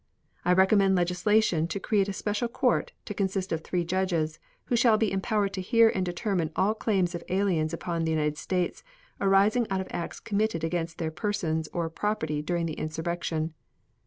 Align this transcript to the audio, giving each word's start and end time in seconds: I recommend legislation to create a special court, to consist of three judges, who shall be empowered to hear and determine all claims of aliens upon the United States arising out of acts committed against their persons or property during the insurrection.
I 0.43 0.53
recommend 0.53 0.95
legislation 0.95 1.67
to 1.67 1.79
create 1.79 2.09
a 2.09 2.13
special 2.13 2.47
court, 2.47 2.91
to 3.05 3.13
consist 3.13 3.51
of 3.51 3.61
three 3.61 3.85
judges, 3.85 4.39
who 4.65 4.75
shall 4.75 4.97
be 4.97 5.11
empowered 5.11 5.53
to 5.53 5.61
hear 5.61 5.89
and 5.89 6.03
determine 6.03 6.49
all 6.55 6.73
claims 6.73 7.13
of 7.13 7.23
aliens 7.29 7.71
upon 7.71 8.03
the 8.03 8.09
United 8.11 8.39
States 8.39 8.83
arising 9.19 9.67
out 9.69 9.79
of 9.79 9.87
acts 9.91 10.19
committed 10.19 10.63
against 10.63 10.97
their 10.97 11.11
persons 11.11 11.67
or 11.71 11.87
property 11.87 12.41
during 12.41 12.65
the 12.65 12.73
insurrection. 12.79 13.53